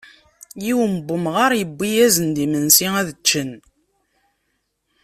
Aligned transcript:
Yiwen 0.63 0.93
n 1.05 1.09
umγar 1.15 1.51
yewwi-asen-d 1.59 2.37
imensi 2.45 2.87
ad 2.99 3.09
ččen. 3.19 3.51